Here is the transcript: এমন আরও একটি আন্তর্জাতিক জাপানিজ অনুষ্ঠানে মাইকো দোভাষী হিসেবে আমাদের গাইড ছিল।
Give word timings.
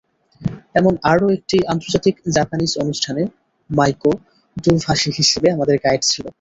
এমন 0.75 0.93
আরও 1.11 1.25
একটি 1.37 1.57
আন্তর্জাতিক 1.71 2.15
জাপানিজ 2.35 2.71
অনুষ্ঠানে 2.83 3.23
মাইকো 3.69 4.11
দোভাষী 4.57 5.09
হিসেবে 5.19 5.47
আমাদের 5.51 5.75
গাইড 5.83 6.01
ছিল। 6.05 6.25